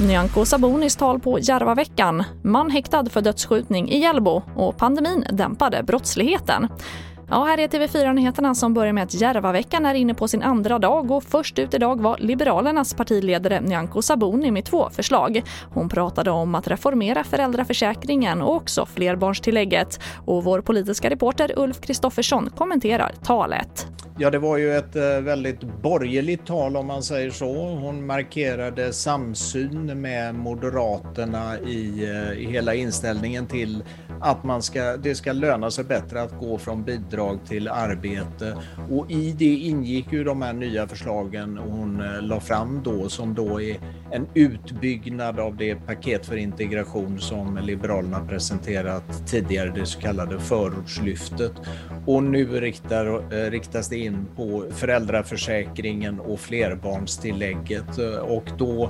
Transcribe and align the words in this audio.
Nyamko 0.00 0.44
Sabunis 0.44 0.96
tal 0.96 1.20
på 1.20 1.38
Järvaveckan. 1.38 2.24
Man 2.42 2.70
häktad 2.70 3.10
för 3.10 3.20
dödsskjutning 3.20 3.90
i 3.90 3.98
Hjällbo 3.98 4.42
och 4.56 4.76
pandemin 4.76 5.24
dämpade 5.32 5.82
brottsligheten. 5.82 6.68
Ja, 7.30 7.44
här 7.44 7.58
är 7.58 7.68
TV4-nyheterna 7.68 8.54
som 8.54 8.74
börjar 8.74 8.92
med 8.92 9.04
att 9.04 9.14
Järvaveckan 9.14 9.86
är 9.86 9.94
inne 9.94 10.14
på 10.14 10.28
sin 10.28 10.42
andra 10.42 10.78
dag 10.78 11.10
och 11.10 11.24
först 11.24 11.58
ut 11.58 11.74
idag 11.74 12.00
var 12.00 12.16
Liberalernas 12.18 12.94
partiledare 12.94 13.60
Nyamko 13.60 14.02
Sabuni 14.02 14.50
med 14.50 14.64
två 14.64 14.90
förslag. 14.90 15.42
Hon 15.70 15.88
pratade 15.88 16.30
om 16.30 16.54
att 16.54 16.68
reformera 16.68 17.24
föräldraförsäkringen 17.24 18.42
och 18.42 18.56
också 18.56 18.86
flerbarnstillägget. 18.86 20.00
Och 20.26 20.44
vår 20.44 20.60
politiska 20.60 21.10
reporter 21.10 21.52
Ulf 21.56 21.80
Kristoffersson 21.80 22.50
kommenterar 22.56 23.12
talet. 23.24 23.86
Ja, 24.20 24.30
det 24.30 24.38
var 24.38 24.56
ju 24.56 24.76
ett 24.76 24.96
eh, 24.96 25.20
väldigt 25.20 25.60
borgerligt 25.82 26.46
tal 26.46 26.76
om 26.76 26.86
man 26.86 27.02
säger 27.02 27.30
så. 27.30 27.68
Hon 27.68 28.06
markerade 28.06 28.92
samsyn 28.92 30.00
med 30.00 30.34
Moderaterna 30.34 31.58
i, 31.58 32.04
eh, 32.04 32.32
i 32.32 32.46
hela 32.50 32.74
inställningen 32.74 33.46
till 33.46 33.84
att 34.20 34.44
man 34.44 34.62
ska, 34.62 34.96
det 34.96 35.14
ska 35.14 35.32
löna 35.32 35.70
sig 35.70 35.84
bättre 35.84 36.22
att 36.22 36.38
gå 36.38 36.58
från 36.58 36.84
bidrag 36.84 37.38
till 37.48 37.68
arbete. 37.68 38.56
Och 38.90 39.10
i 39.10 39.32
det 39.32 39.54
ingick 39.54 40.12
ju 40.12 40.24
de 40.24 40.42
här 40.42 40.52
nya 40.52 40.88
förslagen 40.88 41.58
hon 41.58 42.00
eh, 42.00 42.22
la 42.22 42.40
fram 42.40 42.80
då 42.84 43.08
som 43.08 43.34
då 43.34 43.60
är 43.60 43.76
en 44.10 44.26
utbyggnad 44.34 45.40
av 45.40 45.56
det 45.56 45.74
paket 45.74 46.26
för 46.26 46.36
integration 46.36 47.18
som 47.18 47.58
Liberalerna 47.62 48.26
presenterat 48.28 49.26
tidigare, 49.26 49.72
det 49.74 49.86
så 49.86 50.00
kallade 50.00 50.40
förortslyftet. 50.40 51.52
Och 52.06 52.22
nu 52.22 52.60
riktar, 52.60 53.50
riktas 53.50 53.88
det 53.88 53.98
in 53.98 54.07
in 54.08 54.26
på 54.36 54.64
föräldraförsäkringen 54.70 56.20
och 56.20 56.40
flerbarnstillägget. 56.40 57.98
Eh, 57.98 58.18
och 58.18 58.44
då, 58.58 58.84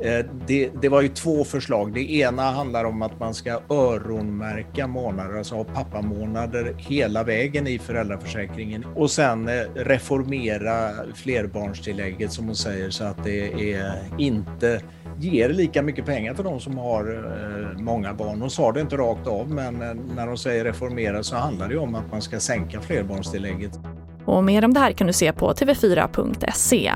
eh, 0.00 0.26
det, 0.46 0.70
det 0.82 0.88
var 0.88 1.02
ju 1.02 1.08
två 1.08 1.44
förslag. 1.44 1.94
Det 1.94 2.12
ena 2.12 2.42
handlar 2.42 2.84
om 2.84 3.02
att 3.02 3.20
man 3.20 3.34
ska 3.34 3.60
öronmärka 3.70 4.86
månader, 4.86 5.38
alltså 5.38 5.54
ha 5.54 5.64
pappamånader 5.64 6.74
hela 6.78 7.24
vägen 7.24 7.66
i 7.66 7.78
föräldraförsäkringen 7.78 8.84
och 8.84 9.10
sen 9.10 9.48
eh, 9.48 9.54
reformera 9.74 10.90
flerbarnstillägget 11.14 12.32
som 12.32 12.46
hon 12.46 12.56
säger 12.56 12.90
så 12.90 13.04
att 13.04 13.24
det 13.24 13.72
är 13.74 13.94
inte 14.18 14.80
ger 15.18 15.48
lika 15.48 15.82
mycket 15.82 16.06
pengar 16.06 16.34
till 16.34 16.44
de 16.44 16.60
som 16.60 16.78
har 16.78 17.32
många 17.78 18.14
barn. 18.14 18.40
Hon 18.40 18.50
sa 18.50 18.72
det 18.72 18.80
inte 18.80 18.96
rakt 18.96 19.26
av 19.26 19.50
men 19.50 19.74
när 20.16 20.26
de 20.26 20.36
säger 20.36 20.64
reformera 20.64 21.22
så 21.22 21.36
handlar 21.36 21.68
det 21.68 21.78
om 21.78 21.94
att 21.94 22.10
man 22.10 22.22
ska 22.22 22.40
sänka 22.40 22.80
flerbarnstillägget. 22.80 23.72
Och 24.26 24.44
mer 24.44 24.64
om 24.64 24.74
det 24.74 24.80
här 24.80 24.92
kan 24.92 25.06
du 25.06 25.12
se 25.12 25.32
på 25.32 25.52
tv4.se. 25.52 26.92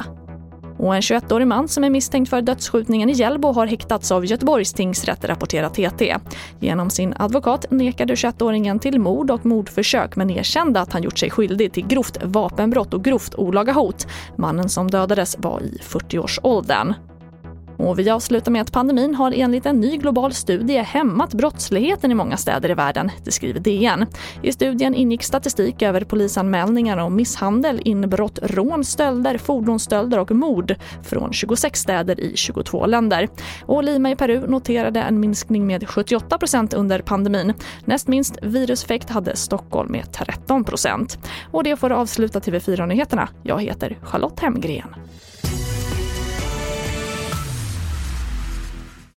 Och 0.79 0.95
en 0.95 1.01
21-årig 1.01 1.47
man 1.47 1.69
som 1.69 1.85
är 1.85 1.91
misstänkt 1.91 2.31
för 2.31 2.43
dödsskjutningen 2.43 3.11
i 3.11 3.13
Hjällbo 3.13 3.53
har 3.53 3.67
häktats 3.67 4.13
av 4.13 4.27
Göteborgs 4.27 4.73
tingsrätt, 4.73 5.25
rapporterar 5.25 5.69
TT. 5.69 6.17
Genom 6.61 6.91
sin 6.91 7.15
advokat 7.17 7.67
nekade 7.71 8.15
21-åringen 8.15 8.79
till 8.79 9.01
mord 9.01 9.31
och 9.31 9.47
mordförsök 9.47 10.17
men 10.17 10.31
erkände 10.31 10.81
att 10.81 10.93
han 10.93 11.03
gjort 11.03 11.19
sig 11.19 11.31
skyldig 11.31 11.73
till 11.73 11.87
grovt 11.87 12.19
vapenbrott 12.25 12.95
och 12.95 13.05
grovt 13.05 13.35
olaga 13.35 13.73
hot. 13.73 14.07
Mannen 14.37 14.69
som 14.69 14.91
dödades 14.91 15.37
var 15.39 15.61
i 15.61 15.81
40-årsåldern. 15.83 16.95
Och 17.77 17.99
vi 17.99 18.11
avslutar 18.11 18.53
med 18.53 18.63
att 18.63 18.73
pandemin 18.73 19.15
har 19.15 19.33
enligt 19.33 19.67
en 19.67 19.81
ny 19.81 19.97
global 19.97 20.33
studie 20.33 20.79
hämmat 20.79 21.35
brottsligheten 21.35 22.11
i 22.11 22.15
många 22.15 22.37
städer 22.37 22.71
i 22.71 22.75
världen, 22.75 23.11
det 23.25 23.33
skriver 23.33 23.61
DN. 23.61 24.07
I 24.43 24.53
studien 24.53 24.95
ingick 24.95 25.23
statistik 25.23 25.83
över 25.83 26.01
polisanmälningar 26.01 26.97
om 26.97 27.17
misshandel, 27.17 27.81
inbrott, 27.85 28.39
rån, 28.43 28.85
stölder, 28.85 29.39
fordonsstölder 29.39 30.19
och 30.19 30.31
mord 30.31 30.75
från 31.03 31.33
26 31.33 31.81
städer 31.81 32.21
i 32.21 32.37
22 32.37 32.87
länder. 32.87 33.29
Och 33.67 33.85
Lima 33.85 34.11
i 34.11 34.17
Peru 34.17 34.47
noterade 34.47 35.01
en 35.01 35.21
minskning 35.21 35.67
med 35.67 35.83
78% 35.83 36.75
under 36.75 36.99
pandemin. 36.99 37.55
Näst 37.85 38.09
minst 38.09 38.39
viruseffekt 38.43 39.11
hade 39.11 39.37
Stockholm 39.37 39.93
med 39.93 40.13
13 40.13 40.65
Och 41.51 41.65
det 41.65 41.77
får 41.77 41.93
avsluta 41.93 42.39
TV4-nyheterna. 42.39 43.29
Jag 43.43 43.63
heter 43.63 43.99
Charlotte 44.03 44.41
Hemgren. 44.41 44.95